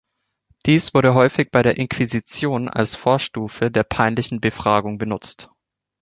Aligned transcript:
Dies 0.65 0.95
wurde 0.95 1.13
häufig 1.13 1.51
bei 1.51 1.61
der 1.61 1.77
Inquisition 1.77 2.67
als 2.69 2.95
Vorstufe 2.95 3.69
der 3.69 3.83
peinlichen 3.83 4.41
Befragung 4.41 4.97
benutzt. 4.97 5.51